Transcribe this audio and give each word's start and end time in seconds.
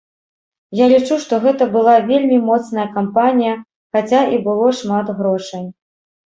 Я 0.77 0.85
лічу, 0.93 1.17
што 1.25 1.33
гэта 1.43 1.67
была 1.75 1.93
вельмі 2.11 2.39
моцная 2.47 2.87
кампанія, 2.95 3.53
хаця 3.99 4.23
і 4.37 4.41
было 4.49 4.73
шмат 4.81 5.15
грошай. 5.21 5.63